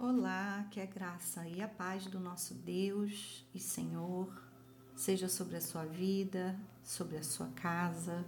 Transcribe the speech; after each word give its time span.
Olá, 0.00 0.64
que 0.70 0.80
a 0.80 0.86
graça 0.86 1.44
e 1.48 1.60
a 1.60 1.66
paz 1.66 2.06
do 2.06 2.20
nosso 2.20 2.54
Deus 2.54 3.44
e 3.52 3.58
Senhor 3.58 4.32
seja 4.94 5.28
sobre 5.28 5.56
a 5.56 5.60
sua 5.60 5.84
vida, 5.86 6.56
sobre 6.84 7.16
a 7.16 7.22
sua 7.24 7.48
casa 7.48 8.24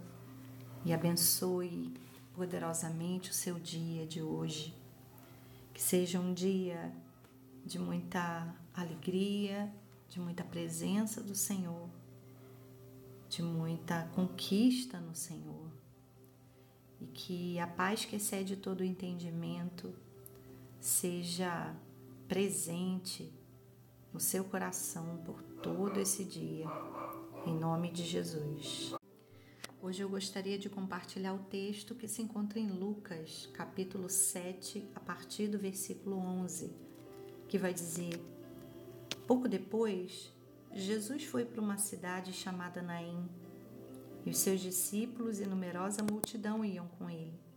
e 0.83 0.91
abençoe 0.91 1.93
poderosamente 2.33 3.31
o 3.31 3.33
seu 3.33 3.57
dia 3.57 4.05
de 4.05 4.21
hoje. 4.21 4.75
Que 5.73 5.81
seja 5.81 6.19
um 6.19 6.33
dia 6.33 6.93
de 7.65 7.79
muita 7.79 8.53
alegria, 8.73 9.73
de 10.09 10.19
muita 10.19 10.43
presença 10.43 11.23
do 11.23 11.33
Senhor, 11.33 11.87
de 13.29 13.41
muita 13.41 14.09
conquista 14.13 14.99
no 14.99 15.15
Senhor. 15.15 15.71
E 16.99 17.05
que 17.05 17.57
a 17.59 17.65
paz 17.65 18.03
que 18.03 18.17
excede 18.17 18.57
todo 18.57 18.81
o 18.81 18.83
entendimento 18.83 19.95
seja 20.81 21.75
presente 22.27 23.31
no 24.11 24.19
seu 24.19 24.43
coração 24.43 25.21
por 25.23 25.39
todo 25.61 25.99
esse 25.99 26.25
dia, 26.25 26.65
em 27.45 27.55
nome 27.55 27.91
de 27.91 28.03
Jesus. 28.03 28.95
Hoje 29.79 30.01
eu 30.01 30.09
gostaria 30.09 30.57
de 30.57 30.71
compartilhar 30.71 31.35
o 31.35 31.43
texto 31.43 31.93
que 31.93 32.07
se 32.07 32.23
encontra 32.23 32.59
em 32.59 32.71
Lucas, 32.71 33.47
capítulo 33.53 34.09
7, 34.09 34.89
a 34.95 34.99
partir 34.99 35.47
do 35.47 35.59
versículo 35.59 36.17
11, 36.17 36.75
que 37.47 37.59
vai 37.59 37.73
dizer: 37.73 38.19
Pouco 39.27 39.47
depois, 39.47 40.33
Jesus 40.73 41.23
foi 41.25 41.45
para 41.45 41.61
uma 41.61 41.77
cidade 41.77 42.33
chamada 42.33 42.81
Naim, 42.81 43.29
e 44.25 44.31
os 44.31 44.37
seus 44.39 44.59
discípulos 44.59 45.39
e 45.39 45.45
numerosa 45.45 46.01
multidão 46.01 46.65
iam 46.65 46.87
com 46.87 47.07
ele. 47.07 47.50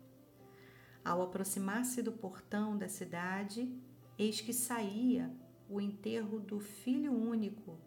Ao 1.05 1.21
aproximar-se 1.21 2.03
do 2.03 2.13
portão 2.13 2.79
da 2.79 2.89
cidade, 2.89 3.71
eis 4.19 4.41
que 4.41 4.55
saía 4.55 5.31
o 5.69 5.81
enterro 5.81 6.41
do 6.41 6.59
filho 6.59 7.13
único 7.13 7.79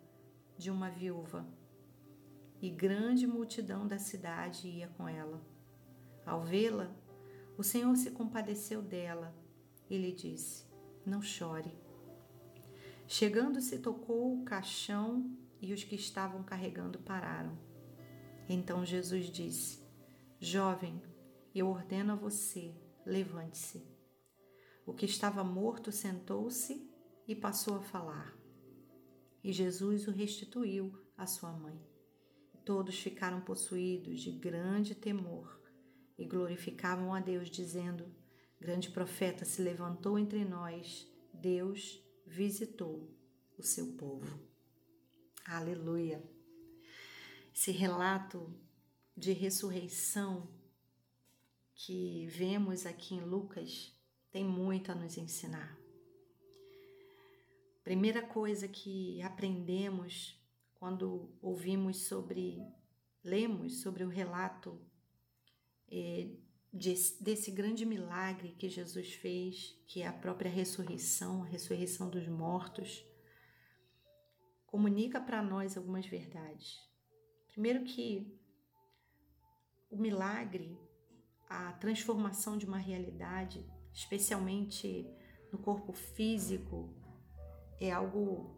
de 0.57 0.69
uma 0.69 0.89
viúva, 0.89 1.47
e 2.61 2.69
grande 2.69 3.25
multidão 3.25 3.87
da 3.87 3.97
cidade 3.97 4.67
ia 4.67 4.87
com 4.89 5.07
ela. 5.07 5.41
Ao 6.25 6.43
vê-la, 6.43 6.91
o 7.57 7.63
Senhor 7.63 7.95
se 7.95 8.11
compadeceu 8.11 8.81
dela 8.81 9.35
e 9.89 9.97
lhe 9.97 10.11
disse: 10.11 10.65
Não 11.05 11.21
chore. 11.21 11.71
Chegando-se, 13.07 13.79
tocou 13.79 14.33
o 14.33 14.43
caixão 14.43 15.31
e 15.61 15.73
os 15.73 15.83
que 15.83 15.95
estavam 15.95 16.43
carregando 16.43 16.99
pararam. 16.99 17.57
Então 18.49 18.85
Jesus 18.85 19.29
disse: 19.29 19.79
Jovem, 20.39 21.01
eu 21.53 21.67
ordeno 21.67 22.13
a 22.13 22.15
você, 22.15 22.73
levante-se. 23.07 23.87
O 24.85 24.93
que 24.93 25.05
estava 25.05 25.43
morto 25.43 25.91
sentou-se 25.91 26.89
e 27.27 27.35
passou 27.35 27.75
a 27.75 27.81
falar. 27.81 28.37
E 29.43 29.51
Jesus 29.51 30.07
o 30.07 30.11
restituiu 30.11 30.93
à 31.17 31.25
sua 31.25 31.51
mãe. 31.53 31.81
Todos 32.65 32.99
ficaram 32.99 33.39
possuídos 33.41 34.19
de 34.19 34.31
grande 34.31 34.93
temor 34.93 35.57
e 36.17 36.25
glorificavam 36.25 37.13
a 37.13 37.21
Deus, 37.21 37.49
dizendo: 37.49 38.13
Grande 38.59 38.89
profeta 38.89 39.45
se 39.45 39.61
levantou 39.61 40.19
entre 40.19 40.43
nós, 40.43 41.07
Deus 41.33 42.03
visitou 42.25 43.09
o 43.57 43.63
seu 43.63 43.93
povo. 43.93 44.39
Aleluia! 45.45 46.21
Esse 47.55 47.71
relato 47.71 48.53
de 49.15 49.31
ressurreição 49.31 50.56
que 51.77 52.25
vemos 52.25 52.87
aqui 52.87 53.13
em 53.13 53.21
Lucas 53.21 53.95
tem 54.31 54.43
muito 54.43 54.91
a 54.91 54.95
nos 54.95 55.15
ensinar. 55.15 55.77
Primeira 57.83 58.21
coisa 58.21 58.67
que 58.67 59.21
aprendemos 59.21 60.35
quando 60.73 61.31
ouvimos 61.41 62.07
sobre, 62.07 62.59
lemos 63.23 63.81
sobre 63.81 64.03
o 64.03 64.09
relato 64.09 64.81
é, 65.89 66.31
desse 66.73 67.51
grande 67.51 67.85
milagre 67.85 68.55
que 68.57 68.67
Jesus 68.67 69.13
fez, 69.13 69.79
que 69.87 70.01
é 70.01 70.07
a 70.07 70.13
própria 70.13 70.51
ressurreição, 70.51 71.43
a 71.43 71.45
ressurreição 71.45 72.09
dos 72.09 72.27
mortos, 72.27 73.05
comunica 74.65 75.21
para 75.21 75.41
nós 75.41 75.77
algumas 75.77 76.05
verdades. 76.05 76.77
Primeiro 77.47 77.83
que 77.85 78.35
o 79.89 79.97
milagre 79.97 80.77
a 81.49 81.71
transformação 81.73 82.57
de 82.57 82.65
uma 82.65 82.77
realidade, 82.77 83.65
especialmente 83.93 85.07
no 85.51 85.57
corpo 85.57 85.93
físico, 85.93 86.93
é 87.79 87.91
algo 87.91 88.57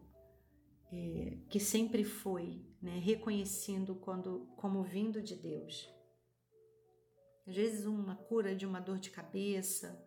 é, 0.92 1.38
que 1.48 1.60
sempre 1.60 2.04
foi, 2.04 2.64
né, 2.82 2.98
reconhecendo 2.98 3.94
quando, 3.94 4.46
como 4.56 4.82
vindo 4.82 5.22
de 5.22 5.36
Deus. 5.36 5.88
Às 7.46 7.54
vezes, 7.54 7.86
uma 7.86 8.16
cura 8.16 8.54
de 8.54 8.66
uma 8.66 8.80
dor 8.80 8.98
de 8.98 9.10
cabeça 9.10 10.04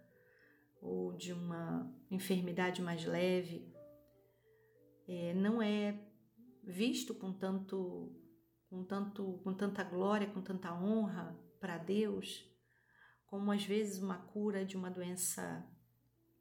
ou 0.81 1.13
de 1.13 1.31
uma 1.31 1.89
enfermidade 2.11 2.81
mais 2.81 3.05
leve 3.05 3.73
é, 5.07 5.33
não 5.33 5.61
é 5.61 5.99
visto 6.63 7.13
com 7.13 7.31
tanto, 7.31 8.11
com 8.69 8.83
tanto, 8.83 9.39
com 9.43 9.53
tanta 9.53 9.83
glória, 9.83 10.27
com 10.27 10.41
tanta 10.41 10.73
honra 10.73 11.37
para 11.59 11.77
Deus 11.77 12.52
como 13.33 13.51
às 13.51 13.65
vezes 13.65 13.97
uma 13.97 14.19
cura 14.19 14.63
de 14.63 14.77
uma 14.77 14.91
doença 14.91 15.67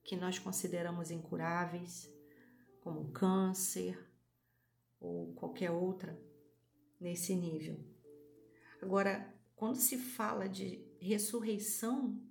que 0.04 0.14
nós 0.14 0.38
consideramos 0.38 1.10
incuráveis, 1.10 2.06
como 2.82 3.10
câncer 3.12 3.98
ou 5.00 5.32
qualquer 5.32 5.70
outra 5.70 6.22
nesse 7.00 7.34
nível. 7.34 7.82
Agora, 8.82 9.34
quando 9.56 9.76
se 9.76 9.96
fala 9.96 10.46
de 10.46 10.86
ressurreição 11.00 12.22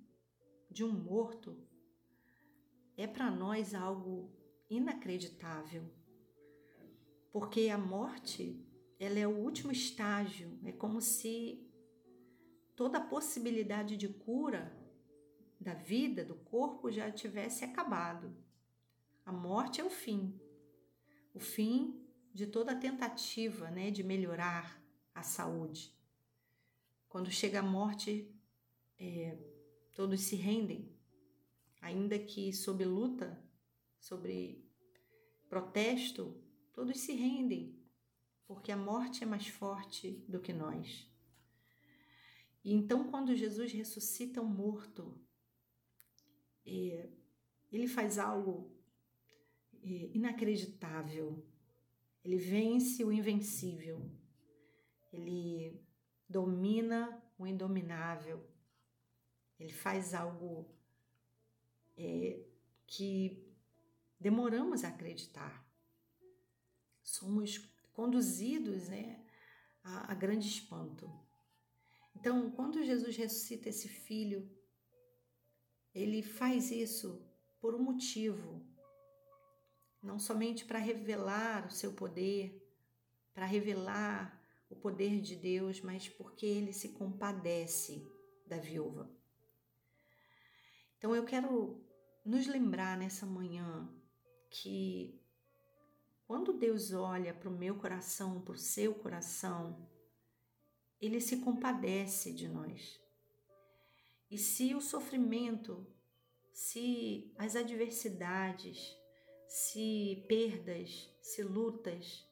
de 0.70 0.84
um 0.84 0.92
morto, 0.92 1.60
é 2.96 3.08
para 3.08 3.32
nós 3.32 3.74
algo 3.74 4.32
inacreditável. 4.70 5.92
Porque 7.32 7.68
a 7.68 7.76
morte, 7.76 8.64
ela 8.96 9.18
é 9.18 9.26
o 9.26 9.38
último 9.38 9.72
estágio, 9.72 10.56
é 10.62 10.70
como 10.70 11.00
se 11.00 11.68
toda 12.74 12.98
a 12.98 13.06
possibilidade 13.06 13.96
de 13.96 14.08
cura 14.08 14.76
da 15.60 15.74
vida, 15.74 16.24
do 16.24 16.34
corpo, 16.34 16.90
já 16.90 17.10
tivesse 17.10 17.64
acabado. 17.64 18.34
A 19.24 19.32
morte 19.32 19.80
é 19.80 19.84
o 19.84 19.90
fim. 19.90 20.38
O 21.32 21.38
fim 21.38 22.02
de 22.34 22.46
toda 22.46 22.74
tentativa 22.74 23.70
né, 23.70 23.90
de 23.90 24.02
melhorar 24.02 24.82
a 25.14 25.22
saúde. 25.22 25.94
Quando 27.08 27.30
chega 27.30 27.60
a 27.60 27.62
morte, 27.62 28.34
é, 28.98 29.36
todos 29.94 30.20
se 30.22 30.34
rendem, 30.34 30.90
ainda 31.80 32.18
que 32.18 32.52
sob 32.52 32.84
luta, 32.84 33.42
sobre 33.98 34.64
protesto, 35.48 36.42
todos 36.72 36.98
se 36.98 37.12
rendem, 37.12 37.78
porque 38.46 38.72
a 38.72 38.76
morte 38.76 39.22
é 39.22 39.26
mais 39.26 39.46
forte 39.46 40.24
do 40.26 40.40
que 40.40 40.52
nós. 40.52 41.11
E 42.64 42.72
então, 42.72 43.10
quando 43.10 43.34
Jesus 43.34 43.72
ressuscita 43.72 44.40
um 44.40 44.46
morto, 44.46 45.18
é, 46.64 47.08
ele 47.72 47.88
faz 47.88 48.18
algo 48.18 48.70
é, 49.82 50.10
inacreditável. 50.14 51.44
Ele 52.24 52.36
vence 52.36 53.04
o 53.04 53.12
invencível. 53.12 54.08
Ele 55.12 55.80
domina 56.28 57.22
o 57.36 57.46
indominável. 57.46 58.46
Ele 59.58 59.72
faz 59.72 60.14
algo 60.14 60.68
é, 61.96 62.44
que 62.86 63.44
demoramos 64.18 64.84
a 64.84 64.88
acreditar. 64.88 65.66
Somos 67.02 67.58
conduzidos 67.92 68.88
né, 68.88 69.24
a, 69.82 70.12
a 70.12 70.14
grande 70.14 70.46
espanto. 70.46 71.10
Então, 72.14 72.50
quando 72.50 72.84
Jesus 72.84 73.16
ressuscita 73.16 73.68
esse 73.68 73.88
filho, 73.88 74.48
ele 75.94 76.22
faz 76.22 76.70
isso 76.70 77.26
por 77.60 77.74
um 77.74 77.82
motivo, 77.82 78.64
não 80.02 80.18
somente 80.18 80.64
para 80.64 80.78
revelar 80.78 81.66
o 81.66 81.70
seu 81.70 81.92
poder, 81.92 82.60
para 83.32 83.46
revelar 83.46 84.40
o 84.68 84.76
poder 84.76 85.20
de 85.20 85.36
Deus, 85.36 85.80
mas 85.80 86.08
porque 86.08 86.46
ele 86.46 86.72
se 86.72 86.90
compadece 86.90 88.06
da 88.46 88.56
viúva. 88.56 89.10
Então 90.98 91.14
eu 91.14 91.24
quero 91.24 91.84
nos 92.24 92.46
lembrar 92.46 92.96
nessa 92.96 93.26
manhã 93.26 93.92
que 94.50 95.20
quando 96.26 96.52
Deus 96.52 96.92
olha 96.92 97.34
para 97.34 97.48
o 97.48 97.52
meu 97.52 97.76
coração, 97.76 98.40
para 98.40 98.54
o 98.54 98.58
seu 98.58 98.94
coração, 98.94 99.86
ele 101.02 101.20
se 101.20 101.38
compadece 101.38 102.32
de 102.32 102.48
nós. 102.48 102.98
E 104.30 104.38
se 104.38 104.74
o 104.74 104.80
sofrimento 104.80 105.86
se 106.52 107.32
as 107.36 107.56
adversidades, 107.56 108.96
se 109.48 110.24
perdas, 110.28 111.10
se 111.20 111.42
lutas 111.42 112.24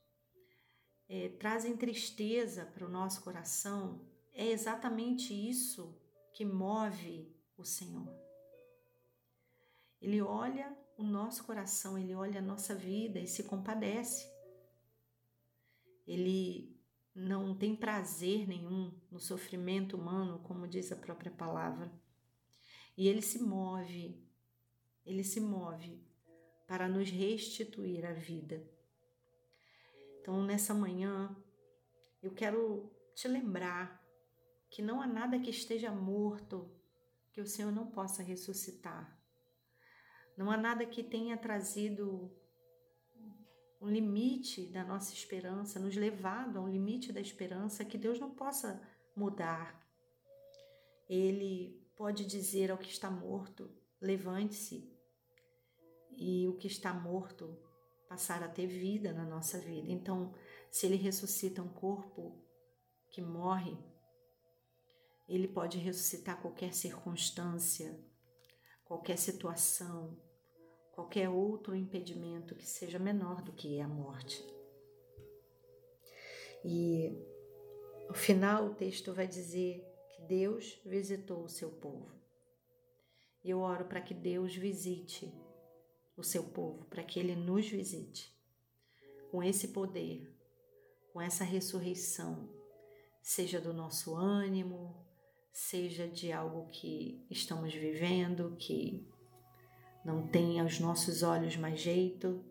é, 1.09 1.31
trazem 1.31 1.77
tristeza 1.77 2.67
para 2.67 2.87
o 2.87 2.89
nosso 2.89 3.23
coração, 3.23 4.07
é 4.33 4.47
exatamente 4.47 5.33
isso 5.33 5.99
que 6.33 6.45
move 6.45 7.35
o 7.57 7.65
Senhor. 7.65 8.09
Ele 10.01 10.23
olha 10.23 10.75
o 10.97 11.03
nosso 11.03 11.45
coração, 11.45 11.99
ele 11.99 12.15
olha 12.15 12.39
a 12.39 12.43
nossa 12.43 12.75
vida 12.75 13.19
e 13.19 13.27
se 13.27 13.43
compadece. 13.45 14.31
Ele 16.07 16.80
não 17.15 17.55
tem 17.55 17.75
prazer 17.75 18.47
nenhum 18.47 18.93
no 19.11 19.19
sofrimento 19.19 19.97
humano, 19.97 20.41
como 20.41 20.69
diz 20.69 20.93
a 20.93 20.97
própria 20.97 21.31
palavra. 21.31 21.93
E 22.97 23.09
ele 23.09 23.23
se 23.23 23.43
move, 23.43 24.23
ele 25.05 25.25
se 25.25 25.41
move 25.41 26.03
para 26.67 26.89
nos 26.89 27.11
restituir 27.11 28.05
a 28.05 28.13
vida. 28.13 28.63
Então, 30.21 30.43
nessa 30.45 30.73
manhã, 30.73 31.35
eu 32.23 32.33
quero 32.33 32.93
te 33.15 33.27
lembrar 33.27 34.01
que 34.69 34.83
não 34.83 35.01
há 35.01 35.07
nada 35.07 35.39
que 35.39 35.51
esteja 35.51 35.91
morto 35.91 36.71
que 37.33 37.41
o 37.41 37.47
Senhor 37.47 37.73
não 37.73 37.91
possa 37.91 38.23
ressuscitar. 38.23 39.19
Não 40.37 40.51
há 40.51 40.57
nada 40.57 40.87
que 40.87 41.03
tenha 41.03 41.37
trazido 41.37 42.33
um 43.81 43.89
limite 43.89 44.67
da 44.67 44.85
nossa 44.85 45.13
esperança, 45.15 45.81
nos 45.81 45.97
levado 45.97 46.59
a 46.59 46.61
um 46.61 46.69
limite 46.69 47.13
da 47.13 47.21
esperança 47.21 47.85
que 47.85 47.97
Deus 47.97 48.21
não 48.21 48.31
possa 48.31 48.81
mudar. 49.17 49.81
Ele 51.09 51.83
pode 51.97 52.27
dizer 52.27 52.71
ao 52.71 52.79
que 52.79 52.91
está 52.91 53.11
morto: 53.11 53.71
levante-se, 54.01 54.91
e 56.17 56.47
o 56.47 56.57
que 56.57 56.67
está 56.67 56.93
morto 56.93 57.59
passar 58.09 58.43
a 58.43 58.49
ter 58.49 58.67
vida 58.67 59.13
na 59.13 59.25
nossa 59.25 59.59
vida. 59.59 59.91
Então, 59.91 60.35
se 60.71 60.87
ele 60.87 60.97
ressuscita 60.97 61.63
um 61.63 61.69
corpo 61.69 62.45
que 63.09 63.23
morre, 63.23 63.77
ele 65.29 65.49
pode 65.49 65.79
ressuscitar 65.79 66.41
qualquer 66.43 66.75
circunstância, 66.75 67.99
qualquer 68.85 69.17
situação, 69.17 70.21
qualquer 71.01 71.31
outro 71.31 71.75
impedimento 71.75 72.55
que 72.55 72.67
seja 72.67 72.99
menor 72.99 73.41
do 73.41 73.53
que 73.53 73.81
a 73.81 73.89
morte. 73.89 74.45
E 76.63 77.11
no 78.07 78.15
final 78.15 78.67
o 78.67 78.75
texto 78.75 79.15
vai 79.15 79.27
dizer 79.27 79.83
que 80.11 80.23
Deus 80.23 80.79
visitou 80.85 81.43
o 81.43 81.49
seu 81.49 81.71
povo. 81.71 82.13
Eu 83.43 83.61
oro 83.61 83.87
para 83.87 84.03
que 84.03 84.13
Deus 84.13 84.55
visite 84.55 85.33
o 86.19 86.23
seu 86.23 86.45
povo, 86.45 86.85
para 86.85 87.03
que 87.03 87.19
ele 87.19 87.35
nos 87.35 87.67
visite 87.67 88.31
com 89.31 89.43
esse 89.43 89.69
poder, 89.69 90.31
com 91.15 91.21
essa 91.21 91.45
ressurreição, 91.45 92.47
seja 93.23 93.59
do 93.59 93.73
nosso 93.73 94.15
ânimo, 94.15 95.03
seja 95.51 96.07
de 96.07 96.31
algo 96.31 96.69
que 96.69 97.25
estamos 97.31 97.73
vivendo, 97.73 98.55
que 98.59 99.09
não 100.05 100.27
tem 100.27 100.61
aos 100.61 100.79
nossos 100.81 101.23
olhos 101.23 101.57
mais 101.57 101.81
jeito, 101.81 102.45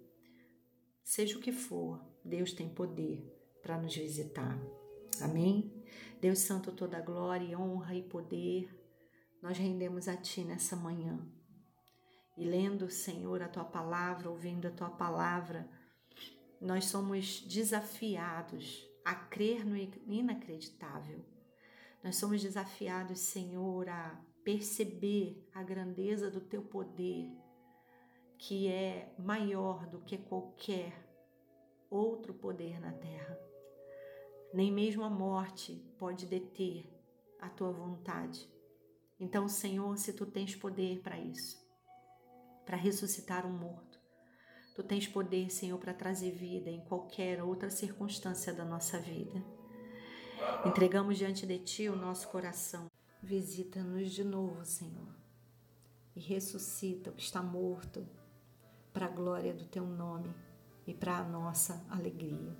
seja 1.04 1.38
o 1.38 1.42
que 1.42 1.51
for, 1.51 2.00
Deus 2.24 2.54
tem 2.54 2.69
poder 2.69 3.25
para 3.62 3.78
nos 3.78 3.96
visitar. 3.96 4.57
Amém? 5.22 5.74
Deus 6.22 6.40
Santo, 6.40 6.72
toda 6.72 7.01
glória, 7.01 7.57
honra 7.57 7.96
e 7.96 8.04
poder, 8.04 8.69
nós 9.42 9.57
rendemos 9.57 10.07
a 10.07 10.16
Ti 10.16 10.44
nessa 10.44 10.75
manhã. 10.75 11.19
E 12.38 12.46
lendo, 12.46 12.90
Senhor, 12.90 13.42
a 13.42 13.48
Tua 13.48 13.66
palavra, 13.66 14.30
ouvindo 14.30 14.68
a 14.68 14.72
Tua 14.72 14.90
palavra, 14.90 15.69
nós 16.62 16.86
somos 16.86 17.42
desafiados 17.42 18.86
a 19.04 19.16
crer 19.16 19.66
no 19.66 19.75
inacreditável. 20.07 21.25
Nós 22.04 22.16
somos 22.16 22.42
desafiados, 22.42 23.19
Senhor, 23.19 23.90
a 23.90 24.19
perceber 24.44 25.46
a 25.54 25.62
grandeza 25.62 26.31
do 26.31 26.40
teu 26.40 26.62
poder, 26.62 27.30
que 28.38 28.68
é 28.68 29.13
maior 29.19 29.86
do 29.88 30.00
que 30.00 30.18
qualquer 30.18 30.94
outro 31.90 32.34
poder 32.34 32.80
na 32.80 32.94
terra. 32.94 33.38
Nem 34.54 34.72
mesmo 34.72 35.04
a 35.04 35.10
morte 35.10 35.75
pode 35.98 36.25
deter 36.25 36.90
a 37.40 37.50
tua 37.50 37.72
vontade. 37.72 38.50
Então, 39.19 39.48
Senhor, 39.50 39.98
se 39.98 40.13
tu 40.13 40.25
tens 40.25 40.56
poder 40.56 41.02
para 41.02 41.19
isso, 41.19 41.60
para 42.66 42.78
ressuscitar 42.78 43.45
um 43.45 43.52
morto, 43.52 44.00
tu 44.74 44.81
tens 44.84 45.07
poder, 45.07 45.50
Senhor, 45.50 45.78
para 45.78 45.94
trazer 45.94 46.31
vida 46.31 46.69
em 46.69 46.84
qualquer 46.86 47.44
outra 47.44 47.69
circunstância 47.69 48.54
da 48.54 48.63
nossa 48.63 48.98
vida. 48.98 49.58
Entregamos 50.65 51.18
diante 51.18 51.45
de 51.45 51.59
Ti 51.59 51.89
o 51.89 51.95
nosso 51.95 52.27
coração. 52.27 52.88
Visita-nos 53.21 54.12
de 54.12 54.24
novo, 54.24 54.63
Senhor, 54.65 55.13
e 56.15 56.19
ressuscita 56.19 57.09
o 57.09 57.13
que 57.13 57.24
está 57.24 57.41
morto 57.41 58.07
para 58.94 59.06
a 59.06 59.09
glória 59.09 59.53
do 59.53 59.65
Teu 59.65 59.86
nome 59.86 60.33
e 60.88 60.94
para 60.94 61.18
a 61.18 61.24
nossa 61.24 61.86
alegria. 61.89 62.56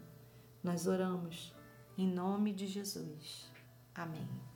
Nós 0.64 0.88
oramos 0.88 1.54
em 1.98 2.08
nome 2.08 2.54
de 2.54 2.68
Jesus. 2.68 3.50
Amém. 3.96 4.49